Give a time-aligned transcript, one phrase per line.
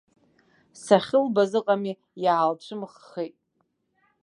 [0.83, 3.35] Сахьылбаз, ыҟами, иаалцәымыӷхеит.